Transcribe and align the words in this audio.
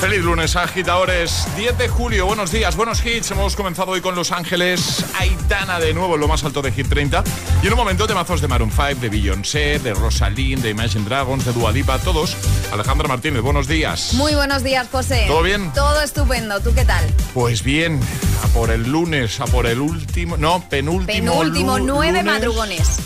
Feliz 0.00 0.22
lunes, 0.22 0.56
agitadores. 0.56 1.46
10 1.56 1.78
de 1.78 1.88
julio, 1.88 2.26
buenos 2.26 2.52
días, 2.52 2.76
buenos 2.76 3.04
hits. 3.04 3.30
Hemos 3.30 3.56
comenzado 3.56 3.92
hoy 3.92 4.02
con 4.02 4.14
Los 4.14 4.30
Ángeles. 4.30 5.02
Aitana 5.18 5.80
de 5.80 5.94
nuevo 5.94 6.16
en 6.16 6.20
lo 6.20 6.28
más 6.28 6.44
alto 6.44 6.60
de 6.60 6.70
Hit 6.70 6.88
30. 6.88 7.24
Y 7.62 7.66
en 7.66 7.72
un 7.72 7.78
momento 7.78 8.06
temazos 8.06 8.42
de 8.42 8.46
Maroon 8.46 8.70
5, 8.70 9.00
de 9.00 9.08
Beyoncé, 9.08 9.78
de 9.78 9.94
Rosalind, 9.94 10.62
de 10.62 10.70
Imagine 10.70 11.04
Dragons, 11.06 11.46
de 11.46 11.52
Dua 11.54 11.72
Lipa, 11.72 11.98
todos. 11.98 12.36
Alejandra 12.70 13.08
Martínez, 13.08 13.40
buenos 13.40 13.68
días. 13.68 14.12
Muy 14.12 14.34
buenos 14.34 14.62
días, 14.62 14.86
José. 14.92 15.24
¿Todo 15.28 15.42
bien? 15.42 15.72
Todo 15.72 16.02
estupendo. 16.02 16.60
¿Tú 16.60 16.74
qué 16.74 16.84
tal? 16.84 17.06
Pues 17.32 17.62
bien, 17.62 17.98
a 18.44 18.48
por 18.48 18.70
el 18.70 18.82
lunes, 18.82 19.40
a 19.40 19.46
por 19.46 19.66
el 19.66 19.80
último, 19.80 20.36
no, 20.36 20.68
penúltimo. 20.68 21.32
Penúltimo, 21.40 21.78
nueve 21.78 22.22
madrugones. 22.22 22.98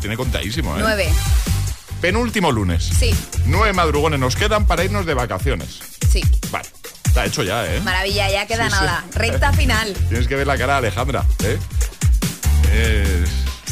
tiene 0.00 0.16
contadísimo, 0.16 0.76
¿eh? 0.76 0.80
Nueve. 0.82 1.10
Penúltimo 2.06 2.52
lunes. 2.52 2.84
Sí. 2.84 3.12
Nueve 3.46 3.72
madrugones 3.72 4.20
nos 4.20 4.36
quedan 4.36 4.64
para 4.64 4.84
irnos 4.84 5.06
de 5.06 5.14
vacaciones. 5.14 5.80
Sí. 6.08 6.22
Vale. 6.52 6.68
Está 7.04 7.24
hecho 7.26 7.42
ya, 7.42 7.66
¿eh? 7.66 7.80
Maravilla, 7.80 8.30
ya 8.30 8.46
queda 8.46 8.68
nada. 8.68 9.04
Recta 9.12 9.52
final. 9.52 9.92
Tienes 10.08 10.28
que 10.28 10.36
ver 10.36 10.46
la 10.46 10.56
cara 10.56 10.74
de 10.74 10.78
Alejandra, 10.86 11.24
¿eh? 11.42 11.58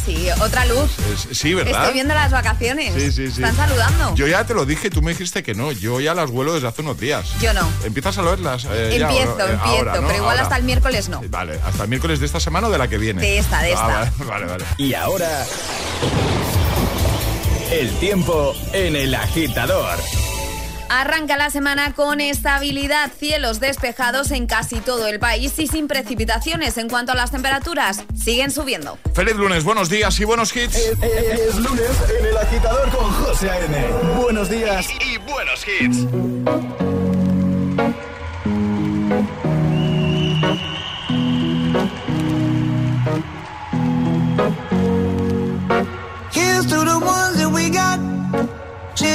Sí, 0.04 0.26
otra 0.40 0.66
luz. 0.66 0.90
sí, 1.30 1.54
¿verdad? 1.54 1.82
Estoy 1.82 1.94
viendo 1.94 2.12
las 2.12 2.32
vacaciones. 2.32 2.92
Sí, 2.94 3.12
sí, 3.12 3.30
sí. 3.30 3.40
Están 3.40 3.54
saludando. 3.54 4.16
Yo 4.16 4.26
ya 4.26 4.44
te 4.44 4.52
lo 4.52 4.66
dije, 4.66 4.90
tú 4.90 5.00
me 5.00 5.12
dijiste 5.12 5.44
que 5.44 5.54
no. 5.54 5.70
Yo 5.70 6.00
ya 6.00 6.12
las 6.12 6.28
vuelo 6.28 6.54
desde 6.54 6.66
hace 6.66 6.82
unos 6.82 6.98
días. 6.98 7.38
Yo 7.40 7.54
no. 7.54 7.70
¿Empiezas 7.84 8.18
a 8.18 8.22
verlas? 8.22 8.64
Eh, 8.64 8.96
empiezo, 8.96 9.48
eh, 9.48 9.52
empiezo, 9.52 9.92
pero 9.92 10.16
igual 10.16 10.40
hasta 10.40 10.56
el 10.56 10.64
miércoles 10.64 11.08
no. 11.08 11.22
Vale, 11.28 11.60
hasta 11.64 11.84
el 11.84 11.88
miércoles 11.88 12.18
de 12.18 12.26
esta 12.26 12.40
semana 12.40 12.66
o 12.66 12.70
de 12.72 12.78
la 12.78 12.88
que 12.88 12.98
viene. 12.98 13.22
De 13.22 13.38
esta, 13.38 13.62
de 13.62 13.74
ah, 13.74 14.10
esta. 14.10 14.24
vale, 14.24 14.46
vale. 14.50 14.64
Y 14.76 14.92
ahora... 14.94 15.46
El 17.74 17.90
tiempo 17.94 18.54
en 18.72 18.94
el 18.94 19.16
agitador. 19.16 19.98
Arranca 20.88 21.36
la 21.36 21.50
semana 21.50 21.92
con 21.92 22.20
estabilidad, 22.20 23.10
cielos 23.18 23.58
despejados 23.58 24.30
en 24.30 24.46
casi 24.46 24.76
todo 24.76 25.08
el 25.08 25.18
país 25.18 25.58
y 25.58 25.66
sin 25.66 25.88
precipitaciones. 25.88 26.78
En 26.78 26.88
cuanto 26.88 27.10
a 27.10 27.16
las 27.16 27.32
temperaturas, 27.32 28.04
siguen 28.14 28.52
subiendo. 28.52 28.96
Feliz 29.12 29.34
lunes, 29.34 29.64
buenos 29.64 29.88
días 29.88 30.20
y 30.20 30.24
buenos 30.24 30.54
hits. 30.54 30.76
Es, 30.76 31.56
lunes 31.56 31.90
en 32.16 32.26
el 32.26 32.36
agitador 32.36 32.88
con 32.90 33.10
José 33.10 33.50
A.N. 33.50 33.86
Buenos 34.22 34.48
días 34.48 34.86
y, 35.00 35.14
y 35.14 35.18
buenos 35.18 35.66
hits. 35.66 36.06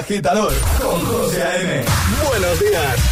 Agitador 0.00 0.52
con 0.80 1.04
José 1.04 1.42
A.M. 1.42 1.84
Buenos 2.26 2.60
días. 2.60 3.09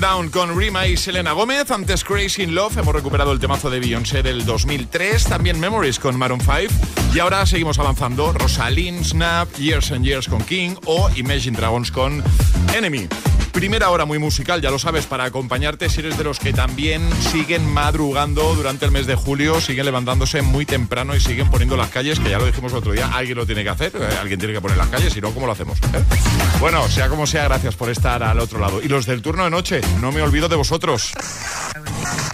Down 0.00 0.28
con 0.30 0.56
Rima 0.58 0.86
y 0.86 0.96
Selena 0.96 1.32
Gómez. 1.32 1.70
Antes 1.70 2.04
Crazy 2.04 2.42
in 2.42 2.54
Love, 2.54 2.78
hemos 2.78 2.94
recuperado 2.94 3.32
el 3.32 3.38
temazo 3.38 3.70
de 3.70 3.80
Beyoncé 3.80 4.22
del 4.22 4.44
2003. 4.44 5.24
También 5.24 5.58
Memories 5.58 5.98
con 5.98 6.16
Maroon 6.16 6.40
5. 6.40 6.74
Y 7.14 7.18
ahora 7.18 7.44
seguimos 7.46 7.78
avanzando. 7.78 8.32
Rosalind, 8.32 9.04
Snap, 9.04 9.52
Years 9.56 9.90
and 9.92 10.04
Years 10.04 10.28
con 10.28 10.42
King 10.42 10.74
o 10.84 11.10
Imagine 11.16 11.56
Dragons 11.56 11.90
con 11.90 12.22
Enemy. 12.74 13.08
Primera 13.52 13.90
hora 13.90 14.04
muy 14.04 14.18
musical, 14.18 14.60
ya 14.60 14.70
lo 14.70 14.78
sabes, 14.78 15.06
para 15.06 15.24
acompañarte 15.24 15.88
si 15.88 16.00
eres 16.00 16.16
de 16.16 16.24
los 16.24 16.38
que 16.38 16.52
también 16.52 17.02
siguen 17.32 17.66
madrugando 17.66 18.54
durante 18.54 18.84
el 18.84 18.90
mes 18.90 19.06
de 19.06 19.14
julio, 19.14 19.60
siguen 19.60 19.86
levantándose 19.86 20.42
muy 20.42 20.64
temprano 20.64 21.14
y 21.16 21.20
siguen 21.20 21.50
poniendo 21.50 21.76
las 21.76 21.88
calles, 21.88 22.20
que 22.20 22.30
ya 22.30 22.38
lo 22.38 22.46
dijimos 22.46 22.72
otro 22.72 22.92
día, 22.92 23.10
alguien 23.12 23.36
lo 23.36 23.46
tiene 23.46 23.64
que 23.64 23.70
hacer, 23.70 23.92
eh, 23.96 24.16
alguien 24.20 24.38
tiene 24.38 24.54
que 24.54 24.60
poner 24.60 24.76
las 24.76 24.88
calles, 24.88 25.12
si 25.12 25.20
no, 25.20 25.32
¿cómo 25.32 25.46
lo 25.46 25.52
hacemos? 25.52 25.78
¿Eh? 25.78 26.02
Bueno, 26.60 26.88
sea 26.88 27.08
como 27.08 27.26
sea, 27.26 27.44
gracias 27.44 27.74
por 27.74 27.90
estar 27.90 28.22
al 28.22 28.38
otro 28.38 28.58
lado. 28.58 28.82
Y 28.82 28.88
los 28.88 29.06
del 29.06 29.22
turno 29.22 29.44
de 29.44 29.50
noche, 29.50 29.80
no 30.00 30.12
me 30.12 30.22
olvido 30.22 30.48
de 30.48 30.56
vosotros. 30.56 31.12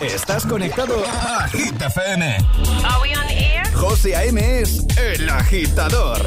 Estás 0.01 0.45
conectado 0.47 1.05
a 1.07 1.47
FM. 1.47 2.37
Are 2.85 3.03
we 3.03 3.13
air? 3.31 3.65
José 3.75 4.17
A.M. 4.17 4.61
es 4.61 4.85
el 4.97 5.29
agitador. 5.29 6.27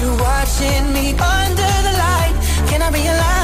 you 0.00 0.10
watching 0.16 0.92
me 0.92 1.10
under 1.12 1.72
the 1.86 1.94
light? 2.02 2.34
Can 2.68 2.82
I 2.82 2.90
realize? 2.90 3.43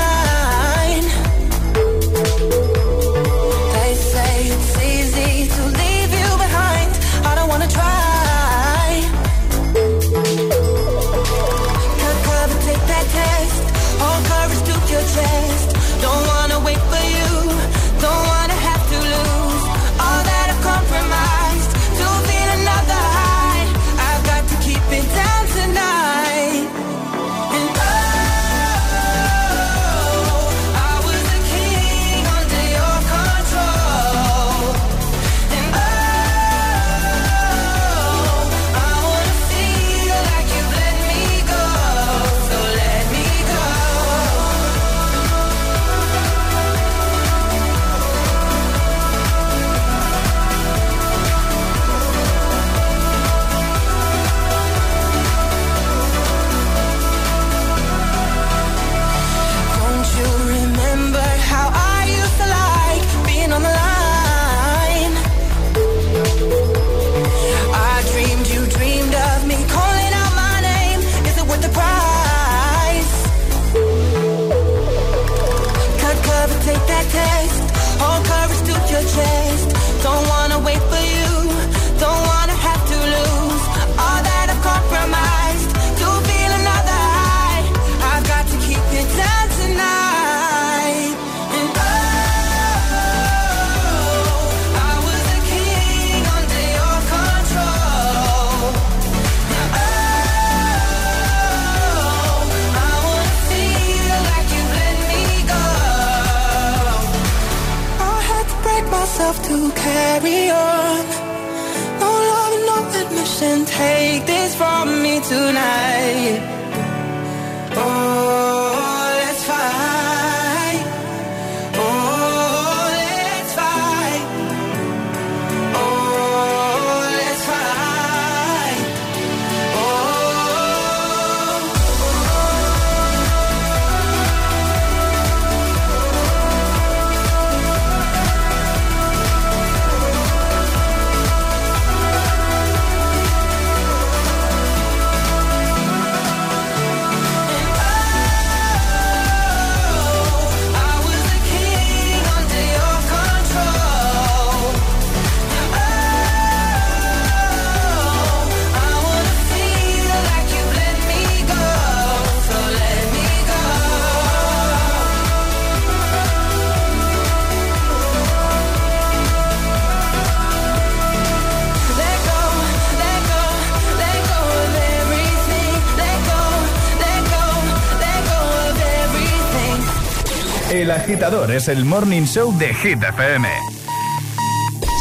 agitador 181.11 181.50
es 181.50 181.67
el 181.67 181.85
Morning 181.85 182.23
Show 182.23 182.57
de 182.57 182.73
Hit 182.73 183.02
FM. 183.02 183.49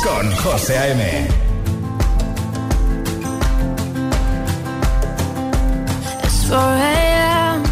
Con 0.03 0.35
José 0.37 0.75
A.M. 0.75 1.27
It's 6.23 6.49
4 6.49 6.57
a.m. 6.57 7.63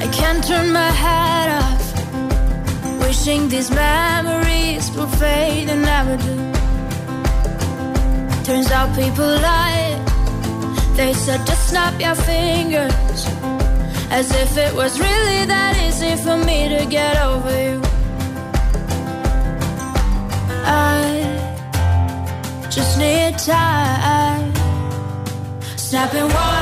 I 0.00 0.08
can't 0.10 0.42
turn 0.44 0.72
my 0.72 0.90
head 0.90 1.62
off. 1.62 3.06
Wishing 3.06 3.48
these 3.48 3.70
memories 3.70 4.90
will 4.96 5.06
fade 5.06 5.68
and 5.68 5.82
never 5.82 6.16
do. 6.16 6.34
Turns 8.42 8.72
out 8.72 8.92
people 8.96 9.24
lie. 9.24 9.94
They 10.96 11.14
said 11.14 11.46
just 11.46 11.68
snap 11.68 11.94
your 12.00 12.16
fingers. 12.16 13.26
As 14.10 14.28
if 14.34 14.58
it 14.58 14.74
was 14.74 14.98
really 14.98 15.46
that 15.46 15.81
easy 16.02 16.22
for 16.22 16.36
me 16.36 16.68
to 16.68 16.86
get 16.86 17.16
over 17.22 17.50
you. 17.50 17.80
I 20.64 20.98
just 22.70 22.98
need 22.98 23.38
time. 23.38 24.52
Snapping 25.76 26.28
one, 26.32 26.61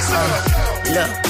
Yourself. 0.00 0.50
Look, 0.90 1.29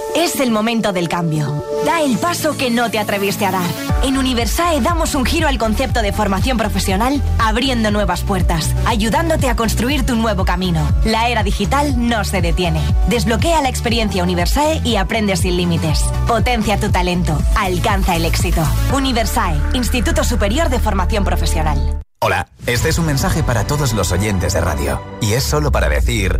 Es 0.15 0.41
el 0.41 0.51
momento 0.51 0.91
del 0.91 1.07
cambio. 1.07 1.63
Da 1.85 2.01
el 2.01 2.17
paso 2.17 2.57
que 2.57 2.69
no 2.69 2.91
te 2.91 2.99
atreviste 2.99 3.45
a 3.45 3.51
dar. 3.51 3.69
En 4.03 4.17
Universae 4.17 4.81
damos 4.81 5.15
un 5.15 5.25
giro 5.25 5.47
al 5.47 5.57
concepto 5.57 6.01
de 6.01 6.11
formación 6.11 6.57
profesional, 6.57 7.21
abriendo 7.39 7.91
nuevas 7.91 8.21
puertas, 8.21 8.75
ayudándote 8.85 9.47
a 9.47 9.55
construir 9.55 10.05
tu 10.05 10.15
nuevo 10.15 10.43
camino. 10.43 10.85
La 11.05 11.29
era 11.29 11.43
digital 11.43 12.09
no 12.09 12.25
se 12.25 12.41
detiene. 12.41 12.81
Desbloquea 13.07 13.61
la 13.61 13.69
experiencia 13.69 14.23
Universae 14.23 14.81
y 14.83 14.97
aprende 14.97 15.37
sin 15.37 15.55
límites. 15.55 16.03
Potencia 16.27 16.77
tu 16.77 16.91
talento. 16.91 17.37
Alcanza 17.55 18.15
el 18.15 18.25
éxito. 18.25 18.61
Universae, 18.93 19.55
Instituto 19.73 20.25
Superior 20.25 20.69
de 20.69 20.79
Formación 20.79 21.23
Profesional. 21.23 22.01
Hola, 22.19 22.47
este 22.67 22.89
es 22.89 22.99
un 22.99 23.05
mensaje 23.05 23.43
para 23.43 23.65
todos 23.65 23.93
los 23.93 24.11
oyentes 24.11 24.53
de 24.53 24.61
radio. 24.61 25.01
Y 25.21 25.33
es 25.33 25.43
solo 25.43 25.71
para 25.71 25.89
decir 25.89 26.39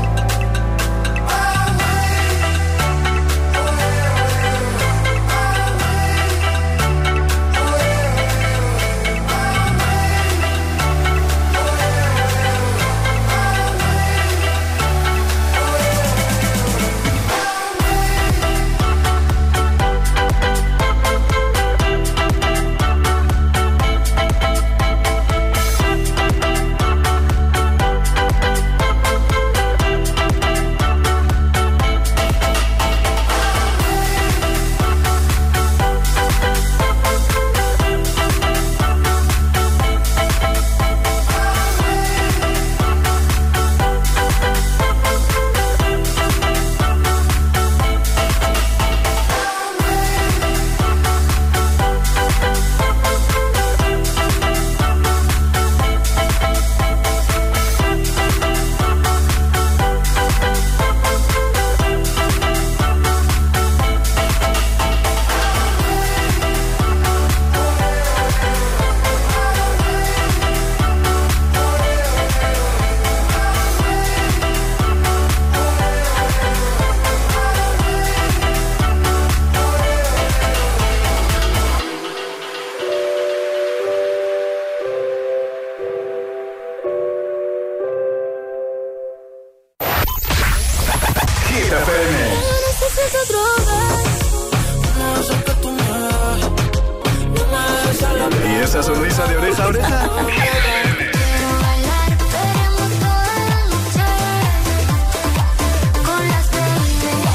Esa 98.71 98.83
sonrisa 98.83 99.27
de 99.27 99.35
oreja 99.35 99.63
a 99.63 99.67
oreja? 99.67 100.09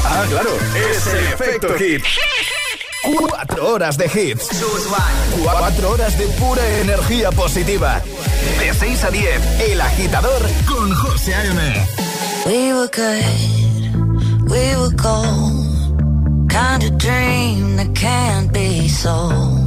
Ah, 0.03 0.25
claro, 0.29 0.49
es 0.75 1.07
el 1.07 1.27
efecto 1.27 1.75
hit. 1.77 2.03
Cuatro 3.03 3.69
horas 3.71 3.97
de 3.99 4.05
hits. 4.05 4.49
Cuatro 5.43 5.91
horas 5.91 6.17
de 6.17 6.25
pura 6.39 6.67
energía 6.79 7.31
positiva. 7.31 8.01
De 8.57 8.73
6 8.73 9.03
a 9.03 9.11
10, 9.11 9.59
El 9.59 9.79
Agitador 9.79 10.41
con 10.65 10.91
José 10.91 11.35
A.M. 11.35 11.87
We 12.47 12.73
were 12.73 12.87
good, 12.87 14.49
we 14.49 14.75
were 14.75 14.95
gold. 14.95 16.49
Kind 16.49 16.83
of 16.83 16.97
dream 16.97 17.75
that 17.77 17.93
can't 17.93 18.51
be 18.51 18.89
sold. 18.89 19.66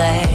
play. 0.00 0.29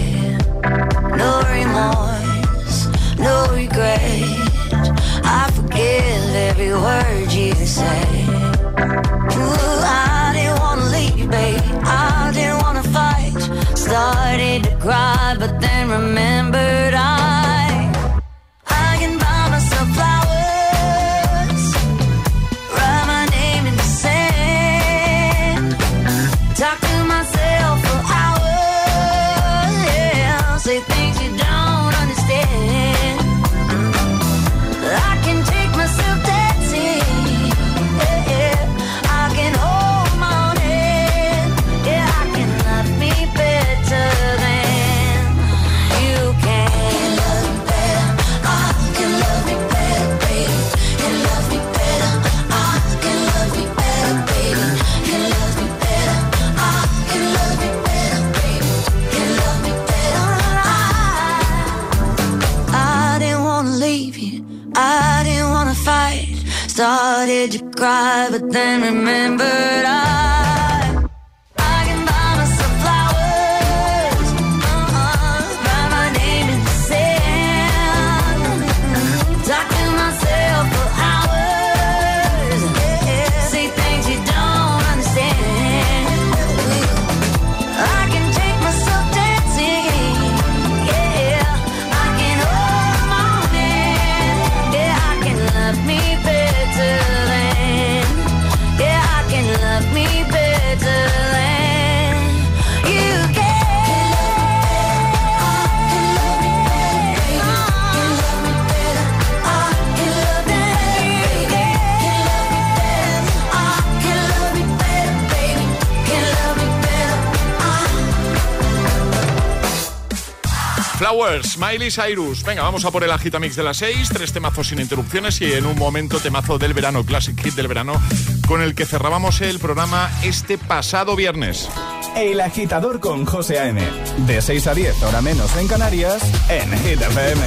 Flowers, 120.97 121.57
Miley 121.57 121.91
Cyrus. 121.91 122.43
Venga, 122.43 122.63
vamos 122.63 122.85
a 122.85 122.91
por 122.91 123.03
el 123.03 123.11
agitamix 123.11 123.55
de 123.55 123.63
las 123.63 123.77
6. 123.77 124.09
Tres 124.13 124.31
temazos 124.31 124.67
sin 124.67 124.79
interrupciones 124.79 125.41
y 125.41 125.51
en 125.51 125.65
un 125.65 125.77
momento 125.77 126.19
temazo 126.19 126.57
del 126.57 126.73
verano, 126.73 127.05
Classic 127.05 127.37
Hit 127.41 127.53
del 127.53 127.67
verano, 127.67 128.01
con 128.47 128.61
el 128.61 128.75
que 128.75 128.85
cerrábamos 128.85 129.41
el 129.41 129.59
programa 129.59 130.09
este 130.23 130.57
pasado 130.57 131.15
viernes. 131.15 131.69
El 132.15 132.39
agitador 132.39 133.01
con 133.01 133.25
José 133.25 133.59
A.M. 133.59 133.81
De 134.25 134.41
6 134.41 134.67
a 134.67 134.73
10, 134.73 135.03
hora 135.03 135.21
menos 135.21 135.55
en 135.57 135.67
Canarias, 135.67 136.23
en 136.49 136.71
Hit 136.79 137.01
FM. 137.01 137.41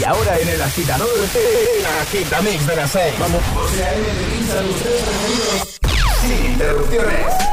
Y 0.00 0.04
ahora 0.04 0.38
en 0.38 0.48
el 0.48 0.62
agitador, 0.62 1.08
el 1.34 1.86
agitamix 2.02 2.66
de 2.66 2.76
las 2.76 2.90
6. 2.90 3.14
Vamos, 3.20 3.42
José 3.54 3.84
A.M. 3.84 4.04
pincha 4.36 4.62
los 4.62 4.76
tres 4.76 5.02
preferidos 5.02 5.80
sin 6.22 6.52
interrupciones. 6.52 7.52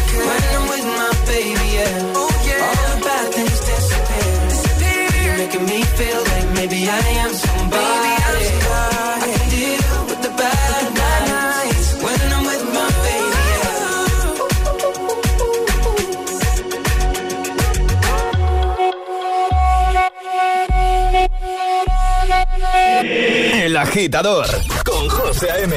agitador 23.91 24.45
con 24.85 25.09
José 25.09 25.51
A.M. 25.51 25.75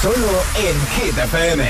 Solo 0.00 0.40
en 0.56 0.76
Hit 0.94 1.18
FM. 1.18 1.64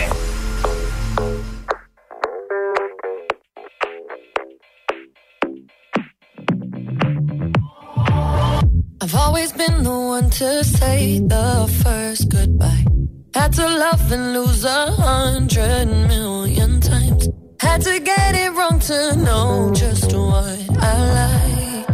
I've 9.01 9.15
always 9.15 9.53
been 9.53 9.83
the 9.83 9.91
one 9.91 10.29
to 10.29 10.65
say 10.65 11.21
the 11.21 11.67
first 11.83 12.29
goodbye. 12.29 12.85
Had 13.33 13.55
to 13.55 13.65
love 13.65 14.13
and 14.13 14.35
lose 14.35 14.65
a 14.67 14.91
hundred 14.93 15.87
million 15.87 16.79
times. 16.83 17.27
Had 17.59 17.81
to 17.83 17.99
get 18.01 18.35
it 18.35 18.53
wrong 18.53 18.79
to 18.81 19.17
know 19.17 19.73
just 19.73 20.13
what 20.13 20.61
I 20.79 20.95
like. 21.19 21.89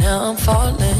Now 0.00 0.30
I'm 0.30 0.36
falling. 0.36 0.99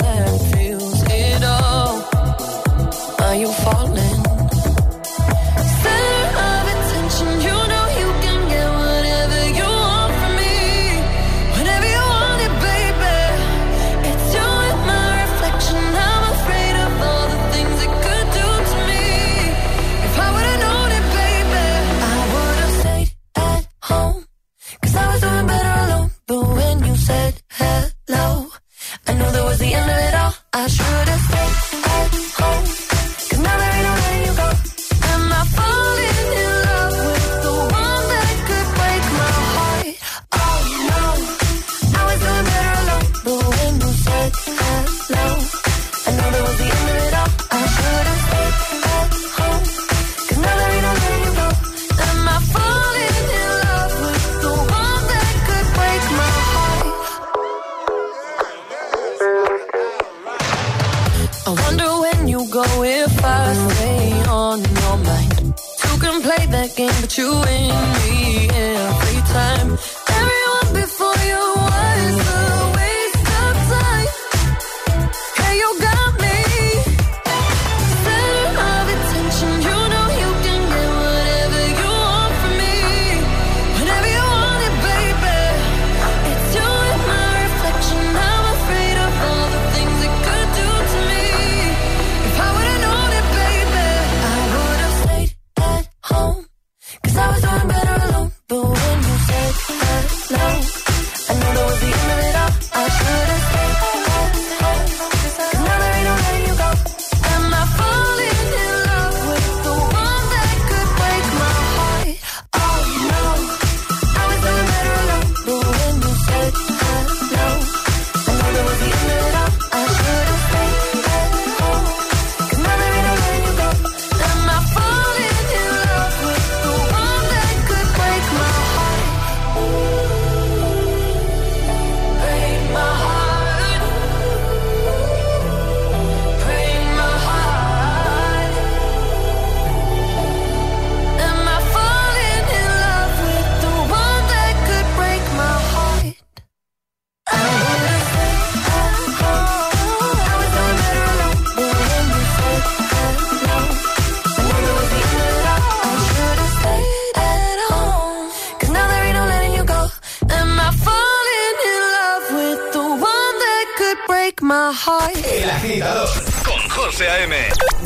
Heart. 164.51 165.15
El 165.25 165.49
agitador 165.49 166.09
con 166.43 166.69
José 166.69 167.09
A.M. 167.09 167.35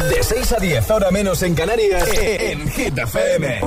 De 0.09 0.23
6 0.23 0.51
a 0.53 0.57
10, 0.57 0.89
ahora 0.89 1.11
menos 1.11 1.41
en 1.43 1.53
Canarias, 1.53 2.09
en 2.17 2.67
Hit 2.69 2.97
FM. 2.97 3.61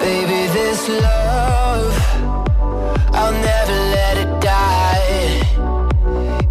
Baby, 0.00 0.48
this 0.52 0.88
love, 0.88 1.94
I'll 3.12 3.32
never 3.32 3.76
let 3.96 4.16
it 4.18 4.40
die. 4.40 5.40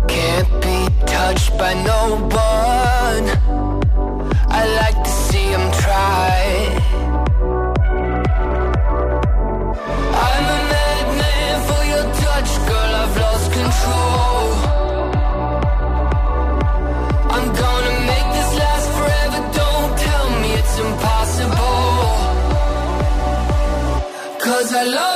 Can't 0.08 0.62
be 0.62 0.88
touched 1.06 1.58
by 1.58 1.74
no 1.84 2.28
love 24.86 25.15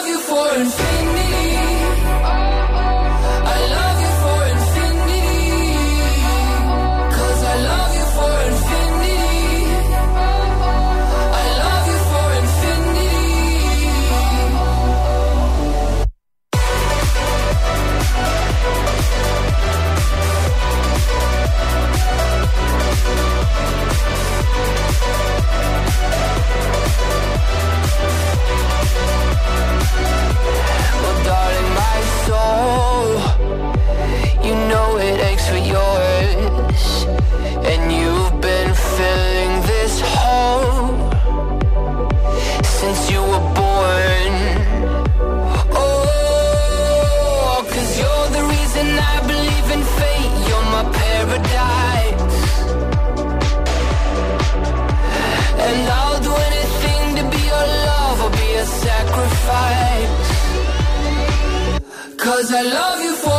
Cause 62.39 62.53
I 62.53 62.61
love 62.61 63.01
you 63.01 63.15
for 63.15 63.38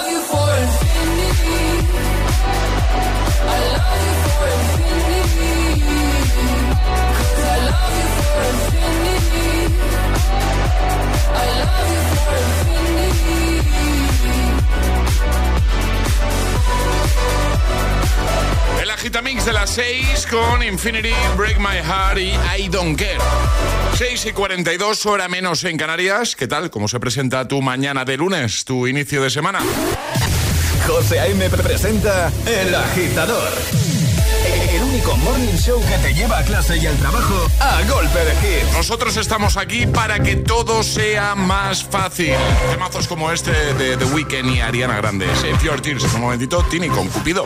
El 18.81 18.89
agitamix 18.89 19.45
de 19.45 19.53
las 19.53 19.69
6 19.69 20.27
con 20.31 20.63
Infinity, 20.63 21.13
Break 21.37 21.59
My 21.59 21.77
Heart 21.85 22.17
y 22.17 22.63
I 22.63 22.67
Don't 22.67 22.97
Care. 22.97 23.19
6 23.95 24.25
y 24.25 24.31
42, 24.31 25.05
hora 25.05 25.27
menos 25.27 25.63
en 25.65 25.77
Canarias. 25.77 26.35
¿Qué 26.35 26.47
tal? 26.47 26.71
¿Cómo 26.71 26.87
se 26.87 26.99
presenta 26.99 27.47
tu 27.47 27.61
mañana 27.61 28.05
de 28.05 28.17
lunes, 28.17 28.65
tu 28.65 28.87
inicio 28.87 29.21
de 29.21 29.29
semana? 29.29 29.59
José 30.87 31.19
A.M. 31.19 31.47
presenta 31.51 32.31
El 32.47 32.73
Agitador. 32.73 33.51
El 34.73 34.81
único 34.81 35.15
morning 35.17 35.55
show 35.57 35.79
que 35.79 35.97
te 35.99 36.13
lleva 36.15 36.39
a 36.39 36.43
clase 36.43 36.77
y 36.77 36.87
al 36.87 36.95
trabajo 36.97 37.47
a 37.59 37.83
golpe 37.83 38.19
de 38.25 38.33
hits. 38.33 38.73
Nosotros 38.73 39.15
estamos 39.17 39.57
aquí 39.57 39.85
para 39.85 40.23
que 40.23 40.37
todo 40.37 40.81
sea 40.81 41.35
más 41.35 41.83
fácil. 41.83 42.33
Temazos 42.71 43.07
como 43.07 43.31
este 43.31 43.51
de 43.75 43.95
The 43.97 44.05
Weeknd 44.05 44.55
y 44.55 44.61
Ariana 44.61 44.97
Grande. 44.97 45.27
Save 45.35 45.59
Your 45.63 45.81
Tears. 45.81 46.03
En 46.05 46.15
un 46.15 46.21
momentito, 46.21 46.65
Tini 46.69 46.89
con 46.89 47.07
Cupido. 47.09 47.45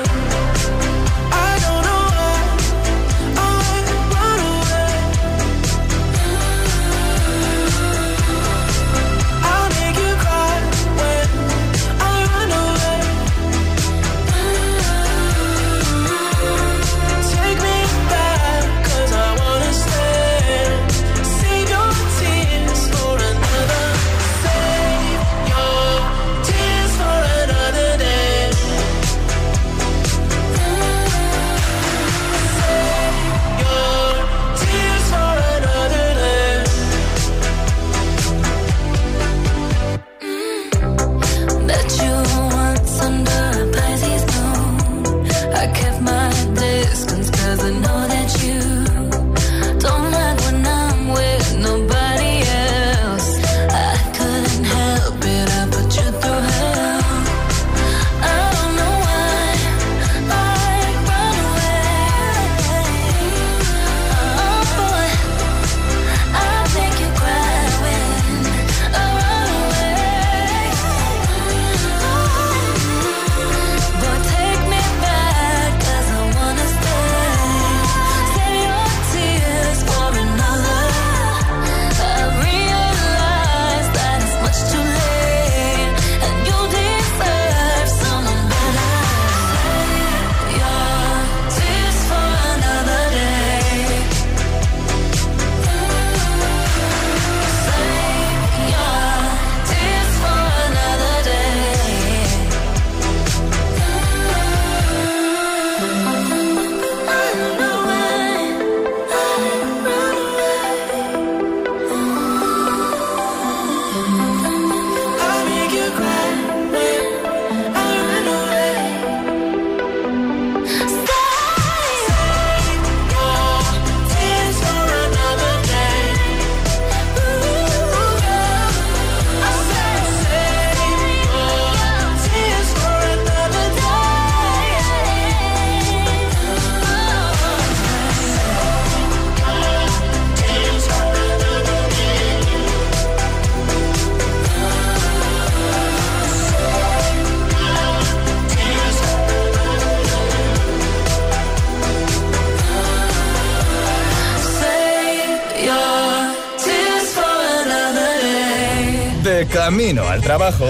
al 160.21 160.23
trabajo. 160.23 160.65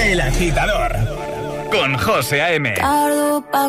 El 0.00 0.20
agitador. 0.20 0.96
Con 1.70 1.98
José 1.98 2.42
A.M. 2.42 2.74
Tardo 2.74 3.42
pa'. 3.50 3.68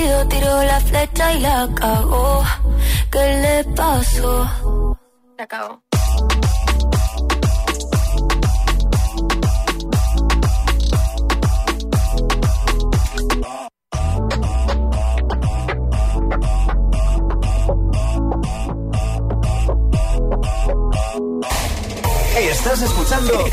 Cupido 0.00 0.28
tiró 0.28 0.62
la 0.62 0.80
flecha 0.80 1.32
y 1.34 1.40
la 1.40 1.68
cagó. 1.74 2.42
¿Qué 3.12 3.18
le 3.18 3.64
pasó? 3.74 4.96
Se 5.36 5.42
acabó. 5.42 5.82
Estás 22.38 22.82
escuchando 22.82 23.46
el, 23.46 23.52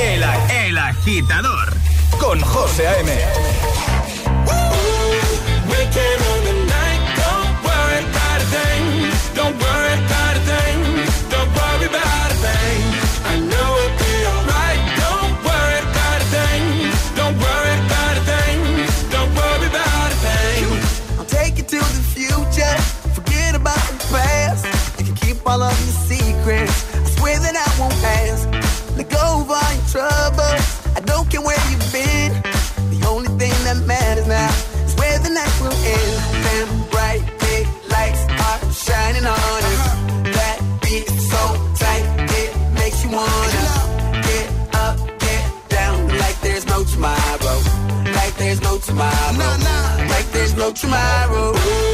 el, 0.00 0.22
el, 0.22 0.66
el 0.66 0.78
agitador 0.78 1.83
con 2.18 2.40
José 2.40 2.86
A.M. 2.88 4.13
tomorrow. 50.74 51.93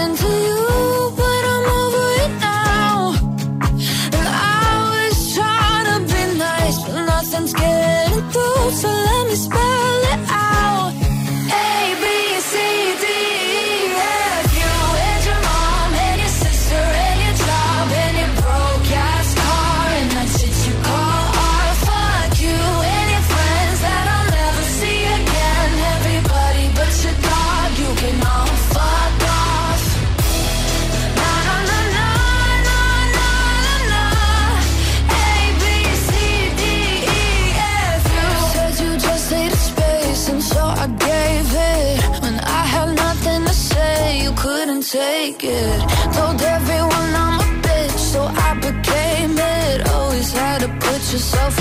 yourself 51.11 51.60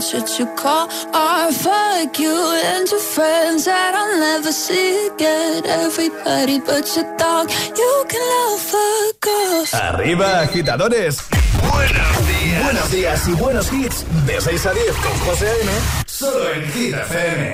answer 0.00 0.22
to 0.22 0.46
call 0.56 0.86
or 1.12 1.52
fuck 1.52 2.18
you 2.18 2.34
and 2.64 2.88
your 2.88 3.00
friends 3.00 3.66
that 3.66 3.94
I'll 3.94 4.18
never 4.18 4.50
see 4.50 5.08
again. 5.08 5.66
Everybody 5.66 6.58
but 6.60 6.86
your 6.96 7.04
dog, 7.18 7.50
you 7.50 8.04
can 8.08 8.22
love 8.32 8.60
fuck 8.72 9.26
off. 9.26 9.74
Arriba, 9.74 10.40
agitadores. 10.40 11.18
Buenos 11.70 12.28
días. 12.28 12.64
Buenos 12.64 12.90
días 12.90 13.28
y 13.28 13.32
buenos 13.34 13.72
hits. 13.72 14.06
De 14.26 14.40
6 14.40 14.66
a 14.66 14.72
10 14.72 14.96
con 14.96 15.18
José 15.26 15.46
A.M. 15.50 15.70
Solo 16.06 16.52
en 16.54 16.72
Hit 16.72 16.94
FM. 16.94 17.52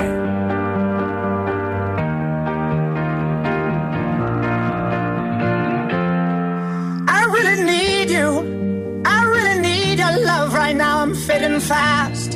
I 7.09 7.25
really 7.35 7.65
need 7.65 8.11
you. 8.11 9.03
I 9.05 9.25
really 9.25 9.61
need 9.63 9.99
your 9.99 10.17
love 10.25 10.55
right 10.55 10.77
now. 10.77 11.01
I'm 11.01 11.15
feeling 11.17 11.59
fast. 11.59 12.36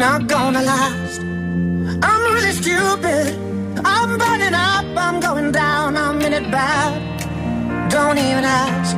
not 0.00 0.26
gonna 0.26 0.62
last. 0.62 1.20
I'm 1.20 2.22
really 2.32 2.52
stupid. 2.52 3.36
I'm 3.84 4.16
burning 4.16 4.54
up, 4.54 4.86
I'm 4.96 5.20
going 5.20 5.52
down, 5.52 5.94
I'm 5.94 6.18
in 6.22 6.32
it 6.32 6.50
bad. 6.50 6.90
Don't 7.90 8.16
even 8.16 8.44
ask. 8.44 8.96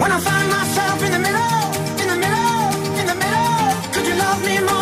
When 0.00 0.10
I 0.10 0.18
find 0.18 0.48
myself 0.58 0.98
in 1.04 1.12
the 1.12 1.22
middle, 1.26 1.62
in 2.02 2.08
the 2.12 2.18
middle, 2.24 2.58
in 3.00 3.06
the 3.06 3.18
middle, 3.24 3.92
could 3.92 4.04
you 4.08 4.16
love 4.16 4.40
me 4.44 4.58
more? 4.68 4.81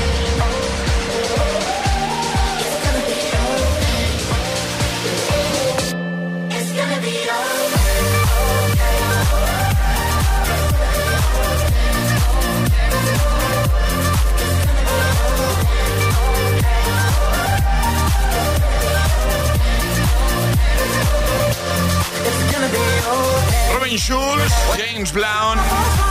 be 22.71 22.77
old. 22.77 22.87
Oh, 23.07 23.50
Schulz, 23.89 24.53
James 24.77 25.11
Brown 25.11 25.57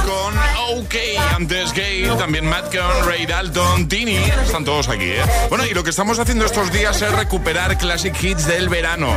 con 0.05 0.35
OK, 0.79 0.95
antes 1.35 1.73
Gale, 1.73 2.11
también 2.19 2.45
Matt 2.47 2.75
Cohn, 2.75 3.07
Ray 3.07 3.25
Dalton, 3.27 3.87
Tini, 3.89 4.17
están 4.17 4.65
todos 4.65 4.89
aquí, 4.89 5.05
¿eh? 5.05 5.23
Bueno, 5.49 5.65
y 5.65 5.73
lo 5.73 5.85
que 5.85 5.91
estamos 5.91 6.19
haciendo 6.19 6.45
estos 6.45 6.73
días 6.73 7.01
es 7.01 7.13
recuperar 7.13 7.79
classic 7.79 8.21
hits 8.23 8.47
del 8.47 8.69
verano. 8.69 9.15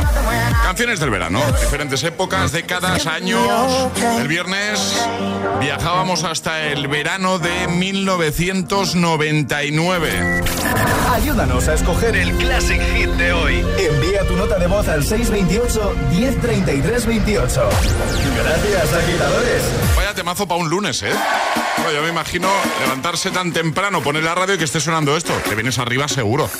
Canciones 0.62 1.00
del 1.00 1.10
verano, 1.10 1.42
diferentes 1.60 2.02
épocas, 2.04 2.52
décadas, 2.52 3.06
años. 3.06 3.90
El 4.18 4.28
viernes 4.28 5.04
viajábamos 5.60 6.24
hasta 6.24 6.62
el 6.66 6.88
verano 6.88 7.38
de 7.38 7.68
1999. 7.68 10.42
Ayúdanos 11.12 11.68
a 11.68 11.74
escoger 11.74 12.16
el 12.16 12.32
classic 12.36 12.80
hit 12.94 13.10
de 13.10 13.32
hoy. 13.32 13.64
Envía 13.78 14.26
tu 14.26 14.34
nota 14.36 14.58
de 14.58 14.66
voz 14.66 14.88
al 14.88 15.04
628 15.04 15.94
1033 16.10 17.06
28. 17.06 17.68
Gracias, 18.44 18.92
agitadores. 18.92 19.62
Vaya 19.96 20.14
temazo 20.14 20.46
para 20.46 20.60
un 20.60 20.68
lunes, 20.68 21.02
¿eh? 21.02 21.12
Bueno, 21.78 21.92
yo 21.92 22.02
me 22.02 22.10
imagino 22.10 22.48
levantarse 22.80 23.30
tan 23.30 23.52
temprano, 23.52 24.02
poner 24.02 24.22
la 24.22 24.34
radio 24.34 24.54
y 24.54 24.58
que 24.58 24.64
esté 24.64 24.80
sonando 24.80 25.16
esto. 25.16 25.32
Te 25.48 25.54
vienes 25.54 25.78
arriba 25.78 26.06
seguro. 26.08 26.50